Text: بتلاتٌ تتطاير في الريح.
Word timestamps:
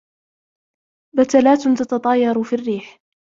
بتلاتٌ 1.17 1.67
تتطاير 1.79 2.43
في 2.43 2.55
الريح. 2.55 2.97